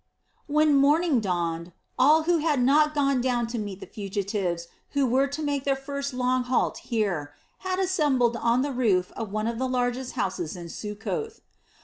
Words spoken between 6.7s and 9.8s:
here, had assembled on the roof of one of the